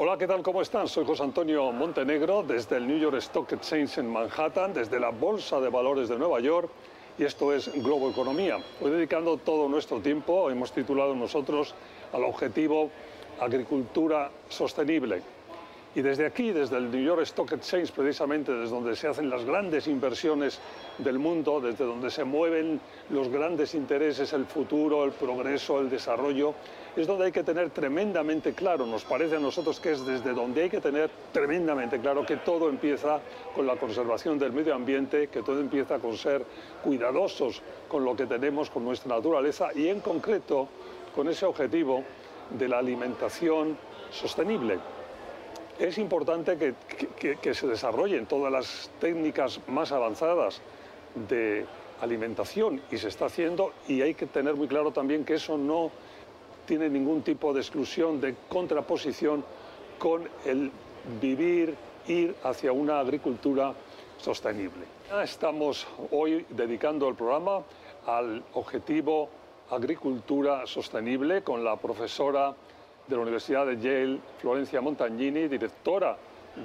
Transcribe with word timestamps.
Hola, 0.00 0.16
¿qué 0.16 0.28
tal? 0.28 0.44
¿Cómo 0.44 0.62
están? 0.62 0.86
Soy 0.86 1.04
José 1.04 1.24
Antonio 1.24 1.72
Montenegro 1.72 2.44
desde 2.44 2.76
el 2.76 2.86
New 2.86 3.00
York 3.00 3.16
Stock 3.16 3.52
Exchange 3.52 3.98
en 3.98 4.12
Manhattan, 4.12 4.72
desde 4.72 5.00
la 5.00 5.10
Bolsa 5.10 5.58
de 5.58 5.68
Valores 5.70 6.08
de 6.08 6.16
Nueva 6.16 6.38
York 6.38 6.70
y 7.18 7.24
esto 7.24 7.52
es 7.52 7.68
Globo 7.82 8.08
Economía. 8.08 8.58
Hoy 8.80 8.92
dedicando 8.92 9.38
todo 9.38 9.68
nuestro 9.68 9.98
tiempo, 9.98 10.52
hemos 10.52 10.70
titulado 10.70 11.16
nosotros 11.16 11.74
al 12.12 12.22
objetivo 12.22 12.92
Agricultura 13.40 14.30
Sostenible. 14.48 15.20
Y 15.94 16.02
desde 16.02 16.26
aquí, 16.26 16.52
desde 16.52 16.76
el 16.76 16.90
New 16.90 17.02
York 17.02 17.22
Stock 17.22 17.50
Exchange, 17.52 17.92
precisamente 17.92 18.52
desde 18.52 18.74
donde 18.74 18.94
se 18.94 19.08
hacen 19.08 19.30
las 19.30 19.44
grandes 19.44 19.88
inversiones 19.88 20.60
del 20.98 21.18
mundo, 21.18 21.60
desde 21.60 21.84
donde 21.84 22.10
se 22.10 22.24
mueven 22.24 22.78
los 23.08 23.28
grandes 23.28 23.74
intereses, 23.74 24.32
el 24.34 24.44
futuro, 24.44 25.02
el 25.04 25.12
progreso, 25.12 25.80
el 25.80 25.88
desarrollo, 25.88 26.54
es 26.94 27.06
donde 27.06 27.26
hay 27.26 27.32
que 27.32 27.42
tener 27.42 27.70
tremendamente 27.70 28.52
claro, 28.52 28.84
nos 28.84 29.04
parece 29.04 29.36
a 29.36 29.40
nosotros 29.40 29.80
que 29.80 29.92
es 29.92 30.04
desde 30.04 30.34
donde 30.34 30.64
hay 30.64 30.70
que 30.70 30.80
tener 30.80 31.10
tremendamente 31.32 31.98
claro 32.00 32.26
que 32.26 32.36
todo 32.36 32.68
empieza 32.68 33.20
con 33.54 33.66
la 33.66 33.76
conservación 33.76 34.38
del 34.38 34.52
medio 34.52 34.74
ambiente, 34.74 35.28
que 35.28 35.42
todo 35.42 35.58
empieza 35.58 35.98
con 35.98 36.16
ser 36.18 36.44
cuidadosos 36.84 37.62
con 37.88 38.04
lo 38.04 38.14
que 38.14 38.26
tenemos, 38.26 38.68
con 38.68 38.84
nuestra 38.84 39.16
naturaleza 39.16 39.68
y 39.74 39.88
en 39.88 40.00
concreto 40.00 40.68
con 41.14 41.28
ese 41.28 41.46
objetivo 41.46 42.04
de 42.50 42.68
la 42.68 42.78
alimentación 42.78 43.76
sostenible 44.10 44.78
es 45.78 45.98
importante 45.98 46.74
que, 47.16 47.54
se 47.54 47.66
desarrollen 47.66 48.26
todas 48.26 48.52
las 48.52 48.90
técnicas 49.00 49.60
más 49.68 49.92
avanzadas 49.92 50.60
de 51.28 51.64
alimentación 52.00 52.80
y 52.90 52.98
se 52.98 53.08
está 53.08 53.26
haciendo 53.26 53.72
y 53.86 54.02
hay 54.02 54.14
que 54.14 54.26
tener 54.26 54.54
muy 54.54 54.68
claro 54.68 54.92
también 54.92 55.24
que 55.24 55.34
eso 55.34 55.56
no 55.56 55.90
tiene 56.66 56.88
ningún 56.88 57.22
tipo 57.22 57.52
de 57.54 57.60
exclusión, 57.60 58.20
de 58.20 58.34
contraposición 58.48 59.44
con 59.98 60.28
el 60.44 60.70
vivir, 61.20 61.74
ir 62.06 62.34
hacia 62.42 62.72
una 62.72 63.00
agricultura 63.00 63.74
sostenible. 64.18 64.84
Estamos 65.22 65.86
hoy 66.10 66.44
dedicando 66.50 67.08
el 67.08 67.14
programa 67.14 67.62
al 68.06 68.42
objetivo 68.54 69.28
agricultura 69.70 70.66
sostenible 70.66 71.42
con 71.42 71.64
la 71.64 71.76
profesora 71.76 72.54
de 73.08 73.16
la 73.16 73.22
Universidad 73.22 73.66
de 73.66 73.78
Yale, 73.78 74.18
Florencia 74.38 74.80
Montagnini, 74.80 75.48
directora 75.48 76.16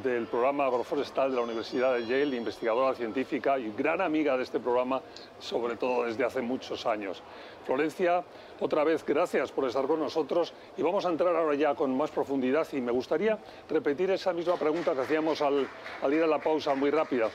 del 0.03 0.25
programa 0.25 0.65
agroforestal 0.65 1.29
de 1.29 1.37
la 1.37 1.43
Universidad 1.43 1.93
de 1.93 2.05
Yale, 2.05 2.35
investigadora 2.35 2.95
científica 2.95 3.59
y 3.59 3.71
gran 3.71 4.01
amiga 4.01 4.35
de 4.35 4.43
este 4.43 4.59
programa, 4.59 5.01
sobre 5.39 5.75
todo 5.75 6.05
desde 6.05 6.25
hace 6.25 6.41
muchos 6.41 6.85
años. 6.85 7.21
Florencia, 7.65 8.23
otra 8.59 8.83
vez 8.83 9.05
gracias 9.05 9.51
por 9.51 9.67
estar 9.67 9.85
con 9.85 9.99
nosotros 9.99 10.53
y 10.75 10.81
vamos 10.81 11.05
a 11.05 11.09
entrar 11.09 11.35
ahora 11.35 11.55
ya 11.55 11.75
con 11.75 11.95
más 11.95 12.11
profundidad 12.11 12.67
y 12.73 12.81
me 12.81 12.91
gustaría 12.91 13.37
repetir 13.69 14.11
esa 14.11 14.33
misma 14.33 14.55
pregunta 14.55 14.93
que 14.93 15.01
hacíamos 15.01 15.41
al, 15.41 15.67
ir 16.11 16.23
a 16.23 16.27
la 16.27 16.39
pausa 16.39 16.75
muy 16.75 16.89
rápida. 16.89 17.29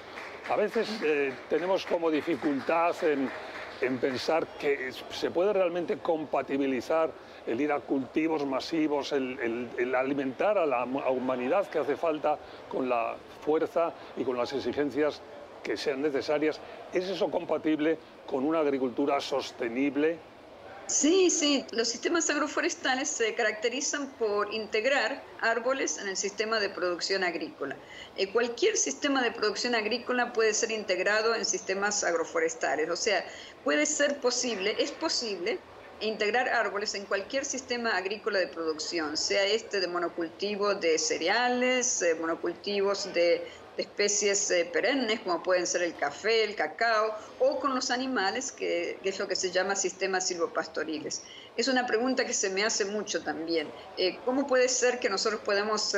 A 0.50 0.56
veces 0.56 1.00
eh, 1.02 1.32
tenemos 1.48 1.86
como 1.86 2.10
dificultad 2.10 2.94
en, 3.04 3.30
en 3.80 3.98
pensar 3.98 4.46
que 4.58 4.92
se 5.10 5.30
puede 5.30 5.52
realmente 5.52 5.98
compatibilizar 5.98 7.10
el 7.46 7.60
ir 7.60 7.72
a 7.72 7.80
cultivos 7.80 8.44
masivos, 8.44 9.12
el, 9.12 9.94
alimentar 9.94 10.58
a 10.58 10.66
la 10.66 10.84
humanidad 10.84 11.66
que 11.68 11.78
hace 11.78 11.96
falta 11.96 12.38
con 12.68 12.88
la 12.88 13.16
fuerza 13.40 13.92
y 14.16 14.24
con 14.24 14.36
las 14.36 14.52
exigencias 14.52 15.22
que 15.62 15.76
sean 15.76 16.02
necesarias. 16.02 16.60
¿Es 16.92 17.08
eso 17.08 17.30
compatible 17.30 17.98
con 18.26 18.44
una 18.44 18.60
agricultura 18.60 19.20
sostenible? 19.20 20.18
Sí, 20.90 21.28
sí, 21.30 21.66
los 21.72 21.88
sistemas 21.88 22.30
agroforestales 22.30 23.10
se 23.10 23.34
caracterizan 23.34 24.16
por 24.16 24.54
integrar 24.54 25.22
árboles 25.36 25.98
en 25.98 26.08
el 26.08 26.16
sistema 26.16 26.58
de 26.60 26.70
producción 26.70 27.24
agrícola. 27.24 27.78
Eh, 28.14 28.32
cualquier 28.32 28.74
sistema 28.78 29.22
de 29.22 29.32
producción 29.32 29.74
agrícola 29.74 30.32
puede 30.32 30.54
ser 30.54 30.70
integrado 30.70 31.34
en 31.34 31.44
sistemas 31.44 32.02
agroforestales, 32.04 32.88
o 32.88 32.96
sea, 32.96 33.22
puede 33.62 33.84
ser 33.84 34.20
posible, 34.20 34.76
es 34.82 34.92
posible 34.92 35.68
integrar 36.00 36.48
árboles 36.48 36.94
en 36.94 37.04
cualquier 37.04 37.44
sistema 37.44 37.96
agrícola 37.96 38.38
de 38.38 38.46
producción, 38.46 39.16
sea 39.16 39.44
este 39.44 39.80
de 39.80 39.88
monocultivo 39.88 40.74
de 40.74 40.98
cereales, 40.98 42.02
eh, 42.02 42.14
monocultivos 42.14 43.12
de, 43.12 43.46
especies 43.76 44.50
eh, 44.50 44.68
perennes 44.72 45.20
como 45.20 45.40
pueden 45.40 45.64
ser 45.64 45.82
el 45.82 45.94
café, 45.94 46.42
el 46.42 46.56
cacao, 46.56 47.14
o 47.38 47.60
con 47.60 47.76
los 47.76 47.92
animales, 47.92 48.50
que, 48.50 48.98
es 49.04 49.18
lo 49.20 49.28
que 49.28 49.36
se 49.36 49.52
llama 49.52 49.76
sistemas 49.76 50.26
silvopastoriles. 50.26 51.22
Es 51.56 51.68
una 51.68 51.86
pregunta 51.86 52.24
que 52.24 52.34
se 52.34 52.50
me 52.50 52.64
hace 52.64 52.86
mucho 52.86 53.22
también. 53.22 53.70
Eh, 53.96 54.18
¿Cómo 54.24 54.48
puede 54.48 54.68
ser 54.68 54.98
que 54.98 55.08
nosotros 55.08 55.42
podemos 55.44 55.94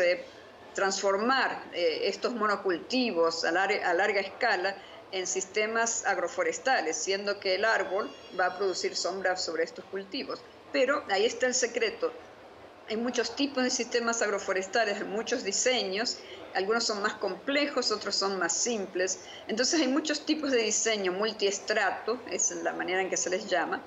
transformar 0.75 1.65
estos 1.73 2.35
monocultivos 2.35 3.47
a 3.47 3.51
larga 3.51 4.21
escala 4.21 4.77
en 5.13 5.27
sistemas 5.27 6.05
agroforestales, 6.07 6.97
siendo 6.97 7.41
que 7.41 7.55
el 7.55 7.65
árbol 7.65 8.11
va 8.39 8.47
a 8.47 8.57
producir 8.57 8.97
sombras 8.97 9.45
sobre 9.45 9.65
estos 9.65 9.85
cultivos. 9.87 10.41
Pero 10.73 11.05
ahí 11.11 11.25
está 11.25 11.47
el 11.47 11.55
secreto. 11.55 12.13
Hay 12.89 12.97
muchos 12.97 13.37
tipos 13.37 13.63
de 13.63 13.71
sistemas 13.71 14.21
agroforestales, 14.23 14.99
hay 14.99 15.05
muchos 15.05 15.45
diseños, 15.45 16.19
algunos 16.55 16.85
son 16.85 17.03
más 17.03 17.15
complejos, 17.15 17.93
otros 17.93 18.17
son 18.17 18.39
más 18.39 18.53
simples. 18.53 19.21
Entonces 19.47 19.81
hay 19.81 19.89
muchos 19.89 20.27
tipos 20.27 20.51
de 20.51 20.59
diseño 20.59 21.13
multiestrato, 21.13 22.21
es 22.31 22.51
la 22.63 22.73
manera 22.73 23.01
en 23.01 23.09
que 23.09 23.17
se 23.17 23.31
les 23.31 23.47
llama, 23.47 23.81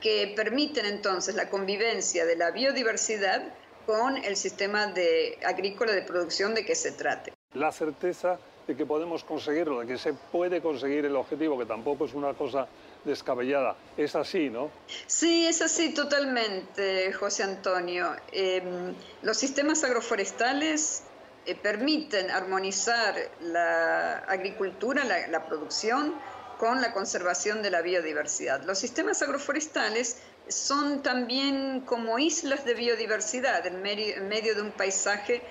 que 0.00 0.32
permiten 0.36 0.86
entonces 0.86 1.34
la 1.34 1.50
convivencia 1.50 2.24
de 2.26 2.36
la 2.36 2.50
biodiversidad 2.50 3.42
con 3.86 4.16
el 4.16 4.36
sistema 4.36 4.86
de, 4.86 5.38
agrícola 5.44 5.92
de 5.92 6.02
producción 6.02 6.54
de 6.54 6.64
que 6.64 6.74
se 6.74 6.92
trate. 6.92 7.32
La 7.52 7.72
certeza 7.72 8.38
de 8.66 8.76
que 8.76 8.86
podemos 8.86 9.24
conseguirlo, 9.24 9.80
de 9.80 9.86
que 9.86 9.98
se 9.98 10.12
puede 10.12 10.62
conseguir 10.62 11.04
el 11.04 11.16
objetivo, 11.16 11.58
que 11.58 11.66
tampoco 11.66 12.06
es 12.06 12.14
una 12.14 12.32
cosa 12.34 12.66
descabellada. 13.04 13.76
Es 13.96 14.16
así, 14.16 14.48
¿no? 14.48 14.70
Sí, 15.06 15.46
es 15.46 15.60
así 15.60 15.92
totalmente, 15.92 17.12
José 17.12 17.42
Antonio. 17.42 18.16
Em, 18.32 18.94
los 19.22 19.36
sistemas 19.36 19.84
agroforestales 19.84 21.02
eh, 21.46 21.54
permiten 21.54 22.30
armonizar 22.30 23.14
la 23.42 24.18
agricultura, 24.20 25.04
la, 25.04 25.46
producción, 25.46 26.14
con 26.58 26.80
la 26.80 26.92
conservación 26.92 27.62
de 27.62 27.70
la 27.70 27.82
biodiversidad. 27.82 28.62
Los 28.62 28.78
sistemas 28.78 29.20
agroforestales 29.20 30.18
son 30.48 31.02
también 31.02 31.80
como 31.80 32.18
islas 32.18 32.64
de 32.64 32.74
biodiversidad 32.74 33.66
en 33.66 33.82
medio 33.82 34.54
de 34.54 34.62
un 34.62 34.70
paisaje 34.72 35.42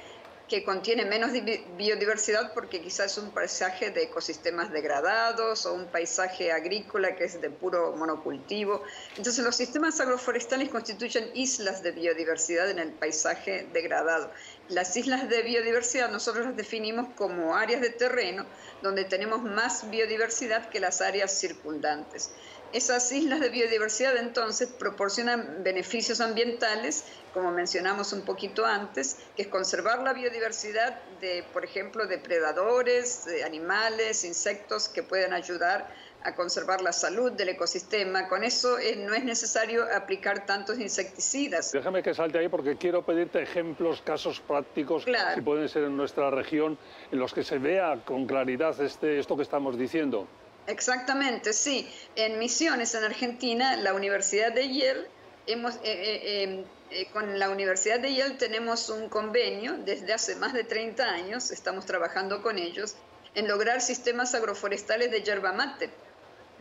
que 0.48 0.64
contiene 0.64 1.06
menos 1.06 1.32
biodiversidad 1.78 2.54
porque 2.54 2.82
quizás 2.82 3.14
es 3.14 3.18
un 3.18 3.32
paisaje 3.32 3.92
de 3.92 4.04
ecosistemas 4.04 4.72
degradados 4.72 5.66
o 5.66 5.74
un 5.74 5.88
paisaje 5.88 6.52
agrícola 6.52 7.16
que 7.16 7.24
es 7.24 7.40
de 7.40 7.50
puro 7.50 7.96
monocultivo. 7.96 8.84
Entonces 9.18 9.44
los 9.44 9.56
sistemas 9.56 10.00
agroforestales 10.00 10.70
constituyen 10.70 11.30
islas 11.34 11.82
de 11.82 11.92
biodiversidad 11.92 12.70
en 12.70 12.80
el 12.80 12.92
paisaje 12.92 13.68
degradado. 13.72 14.32
Las 14.68 14.96
islas 14.98 15.30
de 15.30 15.42
biodiversidad 15.44 16.12
nosotros 16.12 16.46
las 16.46 16.58
definimos 16.58 17.08
como 17.16 17.56
áreas 17.56 17.82
de 17.82 17.90
terreno 17.90 18.46
donde 18.82 19.06
tenemos 19.06 19.42
más 19.44 19.90
biodiversidad 19.90 20.70
que 20.70 20.80
las 20.80 21.02
áreas 21.02 21.32
circundantes. 21.32 22.32
Esas 22.74 23.12
islas 23.12 23.40
de 23.40 23.50
biodiversidad 23.50 24.18
entonces 24.18 24.68
proporcionan 24.68 25.64
beneficios 25.64 26.20
ambientales, 26.22 27.06
como 27.32 27.52
mencionamos 27.52 28.14
un 28.14 28.22
poquito 28.22 28.66
antes, 28.66 29.20
que 29.36 29.44
es 29.44 29.48
conservar 29.48 30.02
la 30.02 30.14
biodiversidad 30.14 31.00
de, 31.22 31.46
por 31.54 31.64
ejemplo, 31.64 32.08
depredadores, 32.08 33.26
de 33.26 33.44
animales, 33.44 34.26
insectos 34.26 34.90
que 34.90 35.04
pueden 35.04 35.34
ayudar 35.34 35.88
a 36.24 36.34
conservar 36.34 36.82
la 36.82 36.94
salud 36.94 37.32
del 37.34 37.50
ecosistema. 37.50 38.28
Con 38.28 38.44
eso 38.44 38.80
eh, 38.80 38.96
no 38.96 39.14
es 39.14 39.24
necesario 39.24 39.86
aplicar 39.94 40.48
tantos 40.48 40.80
insecticidas. 40.80 41.74
Déjame 41.74 42.02
que 42.02 42.16
salte 42.16 42.40
ahí 42.40 42.48
porque 42.48 42.76
quiero 42.78 43.06
pedirte 43.06 43.44
ejemplos, 43.44 44.02
casos 44.02 44.40
prácticos, 44.40 45.06
si 45.36 45.42
pueden 45.42 45.70
ser 45.70 45.84
en 45.84 45.96
nuestra 45.96 46.32
región, 46.32 46.80
en 47.12 47.20
los 47.20 47.36
que 47.36 47.44
se 47.44 47.60
vea 47.60 48.02
con 48.04 48.26
claridad 48.26 48.82
este, 48.82 49.20
esto 49.20 49.36
que 49.36 49.44
estamos 49.44 49.78
diciendo. 49.78 50.28
Exactamente, 50.68 51.54
sí. 51.54 51.90
En 52.16 52.40
Misiones, 52.40 52.96
en 52.96 53.04
Argentina, 53.04 53.76
la 53.78 53.94
Universidad 53.94 54.52
de 54.52 54.74
Yale, 54.74 55.08
hemos, 55.46 55.76
eh, 55.76 55.82
eh, 55.84 56.44
em, 56.44 56.66
eh, 56.92 57.08
con 57.12 57.38
la 57.38 57.50
Universidad 57.50 58.00
de 58.00 58.14
Yale 58.14 58.36
tenemos 58.36 58.90
un 58.90 59.10
convenio 59.10 59.78
desde 59.80 60.14
hace 60.14 60.36
más 60.36 60.54
de 60.54 60.64
30 60.64 61.04
años, 61.04 61.52
estamos 61.52 61.86
trabajando 61.86 62.42
con 62.42 62.58
ellos, 62.58 62.96
en 63.36 63.48
lograr 63.48 63.82
sistemas 63.82 64.34
agroforestales 64.36 65.12
de 65.12 65.22
yerba 65.22 65.52
mate. 65.52 65.90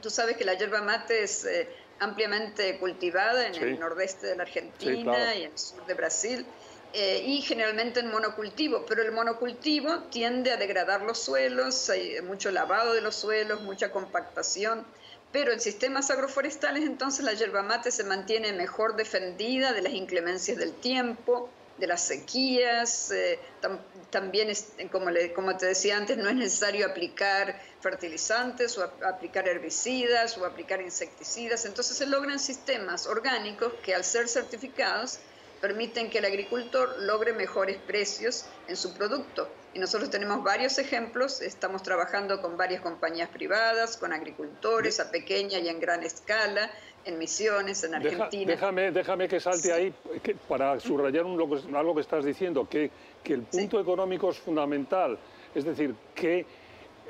Tú 0.00 0.10
sabes 0.10 0.37
que 0.37 0.44
la 0.44 0.54
yerba 0.54 0.81
mate 0.81 1.22
es 1.22 1.46
ampliamente 2.00 2.78
cultivada 2.78 3.46
en 3.46 3.54
el 3.54 3.78
nordeste 3.78 4.26
de 4.26 4.37
la 4.37 4.43
Argentina 4.43 5.34
y 5.34 5.44
en 5.44 5.52
el 5.52 5.58
sur 5.58 5.87
de 5.87 5.94
Brasil. 5.94 6.46
Eh, 6.94 7.25
y 7.27 7.41
generalmente 7.41 8.00
en 8.00 8.11
monocultivo, 8.11 8.85
pero 8.87 9.03
el 9.03 9.12
monocultivo 9.12 10.00
tiende 10.11 10.50
a 10.50 10.59
degradar 10.59 11.00
los 11.00 11.19
suelos, 11.19 11.89
hay 11.89 12.21
mucho 12.21 12.50
lavado 12.50 12.93
de 12.93 13.00
los 13.00 13.17
suelos, 13.17 13.62
mucha 13.62 13.91
compactación, 13.91 14.85
pero 15.33 15.53
en 15.53 15.61
sistemas 15.61 16.11
agroforestales 16.11 16.85
entonces 16.85 17.25
la 17.25 17.33
yerba 17.33 17.62
mate 17.62 17.91
se 17.91 18.05
mantiene 18.05 18.53
mejor 18.53 18.94
defendida 18.94 19.73
de 19.73 19.81
las 19.81 19.94
inclemencias 19.94 20.59
del 20.59 20.75
tiempo, 20.75 21.49
de 21.79 21.87
las 21.87 22.05
sequías, 22.05 23.11
eh, 23.11 23.38
también, 24.11 24.50
es, 24.50 24.73
como, 24.91 25.06
como 25.35 25.56
te 25.56 25.65
decía 25.65 25.97
antes, 25.97 26.19
no 26.19 26.29
es 26.29 26.37
necesario 26.37 26.85
aplicar 26.85 27.59
fertilizantes 27.81 28.77
o 28.77 28.85
aplicar 29.03 29.49
herbicidas 29.49 30.37
o 30.37 30.45
aplicar 30.45 30.83
insecticidas, 30.83 31.65
entonces 31.65 31.97
se 31.97 32.05
logran 32.05 32.38
sistemas 32.38 33.06
orgánicos 33.06 33.73
que 33.83 33.95
al 33.95 34.05
ser 34.05 34.29
certificados 34.29 35.21
permiten 35.62 36.11
que 36.11 36.19
el 36.19 36.25
agricultor 36.25 36.97
logre 37.03 37.32
mejores 37.32 37.79
precios 37.79 38.47
en 38.67 38.76
su 38.76 38.93
producto. 38.94 39.49
Y 39.75 39.79
nosotros 39.79 40.11
tenemos 40.11 40.43
varios 40.43 40.76
ejemplos, 40.79 41.41
estamos 41.41 41.85
trabajando 41.85 42.43
con 42.43 42.56
varias 42.56 42.82
compañías 42.82 43.29
privadas, 43.29 43.97
con 43.97 44.12
agricultores 44.12 44.99
a 44.99 45.12
pequeña 45.12 45.61
y 45.61 45.69
en 45.69 45.79
gran 45.79 46.03
escala, 46.03 46.69
en 47.05 47.17
misiones, 47.17 47.85
en 47.85 47.94
Argentina. 47.94 48.53
déjame, 48.53 48.91
déjame 48.91 49.29
que 49.29 49.38
salte 49.38 49.73
ahí 49.73 49.94
para 50.49 50.81
subrayar 50.81 51.25
un, 51.25 51.41
algo 51.76 51.94
que 51.94 52.00
estás 52.00 52.25
diciendo, 52.25 52.69
que, 52.69 52.91
que 53.23 53.35
el 53.35 53.43
punto 53.43 53.81
económico 53.81 54.31
es 54.31 54.38
fundamental. 54.38 55.17
Es 55.55 55.64
decir, 55.64 55.94
que 56.12 56.44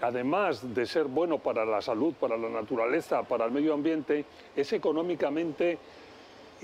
además 0.02 0.74
de 0.74 0.84
ser 0.84 1.04
bueno 1.04 1.38
para 1.38 1.64
la 1.64 1.80
salud, 1.80 2.12
para 2.20 2.36
la 2.36 2.50
naturaleza, 2.50 3.22
para 3.22 3.46
el 3.46 3.50
medio 3.50 3.72
ambiente, 3.72 4.26
es 4.54 4.72
económicamente 4.74 5.78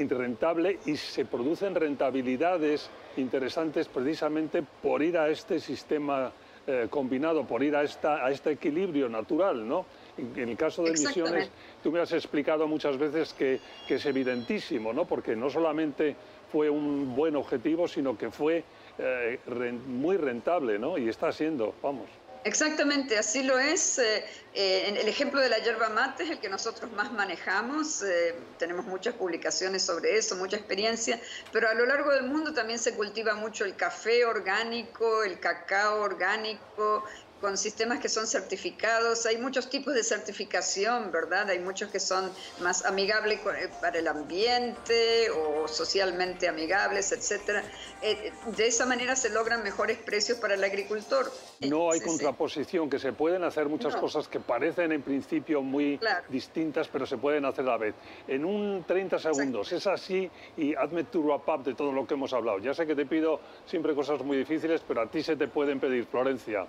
rentable 0.06 0.78
y 0.86 0.96
se 0.96 1.24
producen 1.24 1.74
rentabilidades 1.74 2.88
interesantes 3.16 3.88
precisamente 3.88 4.62
por 4.62 5.02
ir 5.02 5.18
a 5.18 5.28
este 5.28 5.58
sistema 5.58 6.32
eh, 6.66 6.86
combinado, 6.90 7.44
por 7.44 7.62
ir 7.62 7.74
a, 7.74 7.82
esta, 7.82 8.24
a 8.24 8.30
este 8.30 8.52
equilibrio 8.52 9.08
natural, 9.08 9.66
¿no? 9.66 9.86
En, 10.18 10.48
el 10.48 10.56
caso 10.56 10.82
de 10.82 10.90
emisiones, 10.90 11.50
tú 11.82 11.90
me 11.90 12.00
has 12.00 12.12
explicado 12.12 12.68
muchas 12.68 12.98
veces 12.98 13.32
que, 13.32 13.58
que, 13.86 13.94
es 13.94 14.06
evidentísimo, 14.06 14.92
¿no? 14.92 15.06
Porque 15.06 15.34
no 15.34 15.48
solamente 15.48 16.14
fue 16.52 16.68
un 16.68 17.14
buen 17.16 17.36
objetivo, 17.36 17.88
sino 17.88 18.18
que 18.18 18.30
fue 18.30 18.64
eh, 18.98 19.38
muy 19.86 20.16
rentable, 20.16 20.78
¿no? 20.78 20.98
Y 20.98 21.08
está 21.08 21.32
siendo, 21.32 21.74
vamos. 21.82 22.08
Exactamente, 22.48 23.18
así 23.18 23.42
lo 23.42 23.58
es. 23.58 23.98
Eh, 23.98 24.24
eh, 24.54 24.96
el 24.98 25.06
ejemplo 25.06 25.38
de 25.38 25.50
la 25.50 25.58
yerba 25.58 25.90
mate 25.90 26.24
es 26.24 26.30
el 26.30 26.38
que 26.40 26.48
nosotros 26.48 26.90
más 26.92 27.12
manejamos. 27.12 28.02
Eh, 28.02 28.34
tenemos 28.58 28.86
muchas 28.86 29.14
publicaciones 29.14 29.82
sobre 29.82 30.16
eso, 30.16 30.34
mucha 30.34 30.56
experiencia, 30.56 31.20
pero 31.52 31.68
a 31.68 31.74
lo 31.74 31.84
largo 31.84 32.10
del 32.10 32.24
mundo 32.24 32.54
también 32.54 32.78
se 32.78 32.94
cultiva 32.94 33.34
mucho 33.34 33.66
el 33.66 33.76
café 33.76 34.24
orgánico, 34.24 35.22
el 35.24 35.38
cacao 35.38 36.00
orgánico, 36.00 37.04
con 37.40 37.56
sistemas 37.56 38.00
que 38.00 38.08
son 38.08 38.26
certificados. 38.26 39.26
Hay 39.26 39.38
muchos 39.38 39.70
tipos 39.70 39.94
de 39.94 40.02
certificación, 40.02 41.10
¿verdad? 41.12 41.50
Hay 41.50 41.58
muchos 41.58 41.90
que 41.90 42.00
son 42.00 42.30
más 42.60 42.84
amigables 42.84 43.40
eh, 43.40 43.68
para 43.80 43.98
el 43.98 44.08
ambiente 44.08 45.30
o 45.30 45.68
socialmente 45.68 46.48
amigables, 46.48 47.12
etcétera. 47.12 47.62
Eh, 48.02 48.32
de 48.56 48.66
esa 48.66 48.86
manera 48.86 49.16
se 49.16 49.30
logran 49.30 49.62
mejores 49.62 49.98
precios 49.98 50.38
para 50.38 50.54
el 50.54 50.64
agricultor. 50.64 51.30
No 51.60 51.90
hay 51.90 52.00
contraposición, 52.00 52.88
que 52.90 52.98
se 52.98 53.12
pueden 53.12 53.44
hacer 53.44 53.68
muchas 53.68 53.96
cosas 53.96 54.28
que 54.28 54.40
parecen 54.40 54.92
en 54.92 55.02
principio 55.02 55.62
muy 55.62 55.98
distintas, 56.28 56.88
pero 56.88 57.06
se 57.06 57.16
pueden 57.16 57.44
hacer 57.44 57.64
a 57.64 57.68
la 57.68 57.76
vez. 57.76 57.94
En 58.26 58.44
un 58.44 58.84
30 58.86 59.18
segundos, 59.18 59.72
es 59.72 59.86
así 59.86 60.30
y 60.56 60.74
hazme 60.74 61.04
tu 61.04 61.22
wrap 61.22 61.64
de 61.64 61.74
todo 61.74 61.92
lo 61.92 62.06
que 62.06 62.14
hemos 62.14 62.32
hablado. 62.32 62.58
Ya 62.58 62.74
sé 62.74 62.86
que 62.86 62.94
te 62.94 63.06
pido 63.06 63.40
siempre 63.66 63.94
cosas 63.94 64.22
muy 64.22 64.36
difíciles, 64.36 64.82
pero 64.86 65.02
a 65.02 65.10
ti 65.10 65.22
se 65.22 65.36
te 65.36 65.48
pueden 65.48 65.80
pedir, 65.80 66.06
Florencia. 66.06 66.66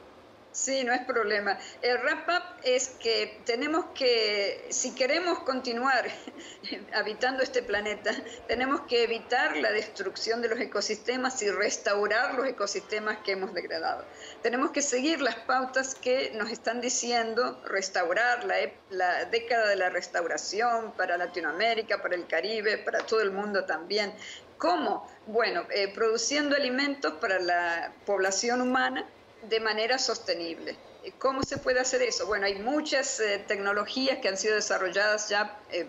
Sí, 0.51 0.83
no 0.83 0.93
es 0.93 1.01
problema. 1.05 1.59
El 1.83 1.99
wrap-up 1.99 2.43
es 2.63 2.89
que 2.99 3.39
tenemos 3.45 3.85
que, 3.93 4.65
si 4.69 4.95
queremos 4.95 5.39
continuar 5.39 6.09
habitando 6.93 7.43
este 7.43 7.61
planeta, 7.61 8.11
tenemos 8.47 8.81
que 8.81 9.03
evitar 9.03 9.55
la 9.57 9.71
destrucción 9.71 10.41
de 10.41 10.49
los 10.49 10.59
ecosistemas 10.59 11.39
y 11.43 11.51
restaurar 11.51 12.33
los 12.33 12.47
ecosistemas 12.47 13.19
que 13.19 13.33
hemos 13.33 13.53
degradado. 13.53 14.03
Tenemos 14.41 14.71
que 14.71 14.81
seguir 14.81 15.21
las 15.21 15.35
pautas 15.35 15.93
que 15.93 16.31
nos 16.31 16.49
están 16.49 16.81
diciendo 16.81 17.61
restaurar 17.65 18.43
la, 18.45 18.55
la 18.89 19.25
década 19.25 19.67
de 19.67 19.75
la 19.75 19.89
restauración 19.89 20.93
para 20.93 21.15
Latinoamérica, 21.17 22.01
para 22.01 22.15
el 22.15 22.25
Caribe, 22.25 22.79
para 22.79 22.99
todo 23.05 23.21
el 23.21 23.29
mundo 23.29 23.65
también. 23.65 24.13
¿Cómo? 24.57 25.07
Bueno, 25.27 25.65
eh, 25.69 25.93
produciendo 25.93 26.55
alimentos 26.55 27.13
para 27.13 27.39
la 27.39 27.93
población 28.05 28.61
humana 28.61 29.07
de 29.43 29.59
manera 29.59 29.97
sostenible. 29.97 30.75
¿Cómo 31.17 31.43
se 31.43 31.57
puede 31.57 31.79
hacer 31.79 32.01
eso? 32.01 32.25
Bueno, 32.27 32.45
hay 32.45 32.55
muchas 32.55 33.19
eh, 33.19 33.43
tecnologías 33.47 34.19
que 34.19 34.27
han 34.27 34.37
sido 34.37 34.55
desarrolladas 34.55 35.29
ya 35.29 35.57
eh, 35.71 35.87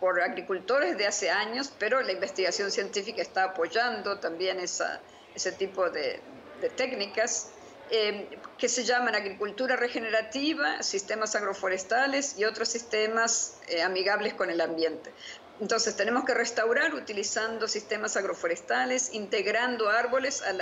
por 0.00 0.20
agricultores 0.20 0.96
de 0.96 1.06
hace 1.06 1.30
años, 1.30 1.72
pero 1.78 2.00
la 2.00 2.12
investigación 2.12 2.70
científica 2.70 3.20
está 3.20 3.44
apoyando 3.44 4.18
también 4.18 4.58
esa, 4.58 5.00
ese 5.34 5.52
tipo 5.52 5.90
de, 5.90 6.20
técnicas 6.76 7.50
eh, 7.90 8.38
que 8.56 8.68
se 8.68 8.84
llaman 8.84 9.14
agricultura 9.14 9.76
regenerativa, 9.76 10.82
sistemas 10.82 11.34
agroforestales 11.34 12.38
y 12.38 12.44
otros 12.44 12.68
sistemas 12.68 13.58
amigables 13.84 14.34
con 14.34 14.50
el 14.50 14.60
ambiente. 14.60 15.12
Entonces 15.60 15.96
tenemos 15.96 16.24
que 16.24 16.34
restaurar 16.34 16.94
utilizando 16.94 17.66
sistemas 17.66 18.16
agroforestales, 18.16 19.12
integrando 19.12 19.88
árboles 19.88 20.42
a, 20.42 20.52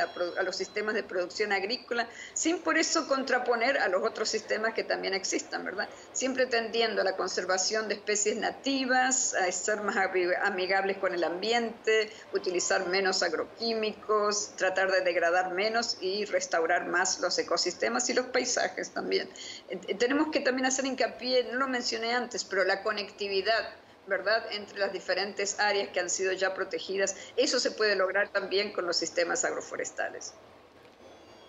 los 0.43 0.57
sistemas 0.57 0.95
de 0.95 1.03
producción 1.03 1.53
agrícola, 1.53 2.09
sin 2.33 2.61
por 2.61 2.79
eso 2.79 3.07
contraponer 3.07 3.79
a 3.79 3.89
los 3.89 4.03
otros 4.03 4.31
sistemas 4.31 4.73
que 4.73 4.85
también 4.85 5.13
existan, 5.13 5.65
¿verdad? 5.65 5.89
Siempre 6.13 6.47
tendiendo 6.47 7.03
a 7.03 7.05
la 7.05 7.17
conservación 7.17 7.89
de 7.89 7.95
especies 7.95 8.37
nativas, 8.37 9.35
a 9.35 9.51
ser 9.53 9.83
más 9.83 9.97
amigables 10.43 10.97
con 10.97 11.13
el 11.13 11.25
ambiente, 11.25 12.11
utilizar 12.33 12.87
menos 12.87 13.23
agroquímicos, 13.23 14.53
tratar 14.57 14.91
de 14.91 15.03
degradar 15.03 15.53
menos 15.53 15.99
y 16.01 16.25
restaurar 16.25 16.87
más 16.87 17.21
los 17.21 17.39
ecosistemas 17.39 18.09
y 18.09 18.15
los 18.15 18.27
paisajes 18.27 18.91
también. 18.91 19.29
Eh, 19.69 19.95
tenemos 19.95 20.29
que 20.33 20.41
también 20.41 20.67
hacer 20.67 20.87
hincapié, 20.87 21.45
no 21.53 21.59
lo 21.59 21.69
mencioné 21.69 22.15
antes, 22.15 22.45
pero 22.45 22.65
la 22.65 22.83
conectividad 22.83 23.69
¿verdad?, 24.07 24.47
entre 24.53 24.79
las 24.79 24.93
diferentes 24.93 25.59
áreas 25.59 25.89
que 25.89 26.01
han 26.01 26.11
sido 26.11 26.33
ya 26.33 26.55
protegidas. 26.55 27.17
Eso 27.37 27.59
se 27.59 27.71
puede 27.71 27.97
lograr 27.97 28.29
también 28.29 28.73
con 28.73 28.87
los 28.87 28.97
sistemas 28.97 29.45
agroforestales. 29.45 30.35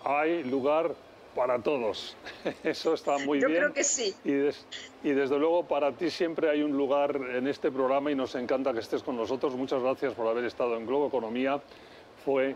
Hay 0.03 0.43
lugar 0.43 0.95
para 1.35 1.59
todos. 1.59 2.17
Eso 2.63 2.95
está 2.95 3.17
muy 3.19 3.37
bien. 3.37 3.51
Yo 3.51 3.57
creo 3.57 3.73
que 3.73 3.83
sí. 3.83 4.15
Y, 4.25 4.31
y, 5.07 5.13
desde 5.13 5.37
luego 5.37 5.67
para 5.67 5.91
ti 5.91 6.09
siempre 6.09 6.49
hay 6.49 6.63
un 6.63 6.75
lugar 6.75 7.15
en 7.15 7.47
este 7.47 7.71
programa 7.71 8.11
y 8.11 8.15
nos 8.15 8.33
encanta 8.35 8.73
que 8.73 8.79
estés 8.79 9.03
con 9.03 9.15
nosotros. 9.15 9.55
Muchas 9.55 9.81
gracias 9.81 10.13
por 10.13 10.27
haber 10.27 10.45
estado 10.45 10.75
en 10.75 10.87
Globo 10.87 11.07
Economía. 11.07 11.61
Fue 12.25 12.55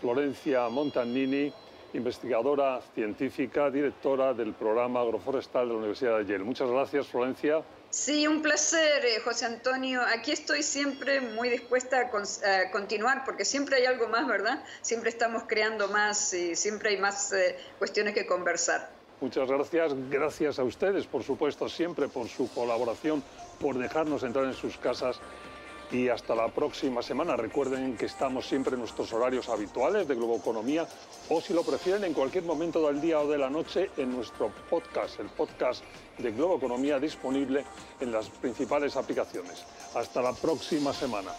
Florencia 0.00 0.68
Montanini, 0.68 1.52
investigadora 1.94 2.80
científica, 2.94 3.70
directora 3.70 4.34
del 4.34 4.52
programa 4.52 5.00
agroforestal 5.00 5.66
de 5.66 5.72
la 5.72 5.78
Universidad 5.78 6.18
de 6.18 6.26
Yale. 6.26 6.44
Muchas 6.44 6.70
gracias, 6.70 7.06
Florencia. 7.06 7.62
Sí, 7.90 8.28
un 8.28 8.40
placer, 8.40 9.04
eh, 9.04 9.20
José 9.24 9.46
Antonio. 9.46 10.00
Aquí 10.02 10.30
estoy 10.30 10.62
siempre 10.62 11.20
muy 11.20 11.48
dispuesta 11.48 12.00
a, 12.00 12.70
continuar 12.70 13.24
porque 13.24 13.44
siempre 13.44 13.76
hay 13.76 13.86
algo 13.86 14.06
más, 14.06 14.28
¿verdad? 14.28 14.62
Siempre 14.80 15.10
estamos 15.10 15.42
creando 15.48 15.88
más 15.88 16.32
y 16.32 16.54
siempre 16.54 16.90
hay 16.90 16.98
más 16.98 17.32
eh, 17.32 17.58
cuestiones 17.78 18.14
que 18.14 18.26
conversar. 18.26 18.88
Muchas 19.20 19.48
gracias. 19.48 19.92
Gracias 20.08 20.58
a 20.60 20.64
ustedes, 20.64 21.06
por 21.06 21.24
supuesto, 21.24 21.68
siempre 21.68 22.08
por 22.08 22.28
su 22.28 22.48
colaboración, 22.52 23.24
por 23.58 23.76
dejarnos 23.76 24.22
entrar 24.22 24.44
en 24.44 24.54
sus 24.54 24.78
casas 24.78 25.20
y 25.92 26.08
hasta 26.08 26.34
la 26.34 26.48
próxima 26.48 27.02
semana. 27.02 27.36
Recuerden 27.36 27.96
que 27.96 28.06
estamos 28.06 28.46
siempre 28.46 28.74
en 28.74 28.80
nuestros 28.80 29.12
horarios 29.12 29.48
habituales 29.48 30.06
de 30.06 30.14
Globoeconomía 30.14 30.86
o 31.28 31.40
si 31.40 31.52
lo 31.52 31.62
prefieren 31.62 32.04
en 32.04 32.14
cualquier 32.14 32.44
momento 32.44 32.86
del 32.86 33.00
día 33.00 33.20
o 33.20 33.28
de 33.28 33.38
la 33.38 33.50
noche 33.50 33.90
en 33.96 34.10
nuestro 34.10 34.52
podcast, 34.68 35.20
el 35.20 35.28
podcast 35.28 35.84
de 36.18 36.32
Globoeconomía 36.32 36.98
disponible 36.98 37.64
en 38.00 38.12
las 38.12 38.28
principales 38.28 38.96
aplicaciones. 38.96 39.64
Hasta 39.94 40.22
la 40.22 40.32
próxima 40.32 40.92
semana. 40.92 41.32